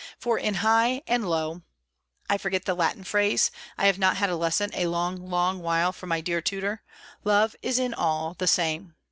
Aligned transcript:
For 0.17 0.39
in 0.39 0.55
high 0.65 1.03
and 1.05 1.29
low 1.29 1.61
(I 2.27 2.39
forget 2.39 2.65
the 2.65 2.73
Latin 2.73 3.03
phrase 3.03 3.51
I 3.77 3.85
have 3.85 3.99
not 3.99 4.17
had 4.17 4.31
a 4.31 4.35
lesson 4.35 4.71
a 4.73 4.87
long, 4.87 5.29
long 5.29 5.59
while, 5.59 5.93
from 5.93 6.09
my 6.09 6.21
dear 6.21 6.41
tutor) 6.41 6.81
love 7.23 7.55
is 7.61 7.77
in 7.77 7.93
all 7.93 8.33
the 8.33 8.47
same! 8.47 8.95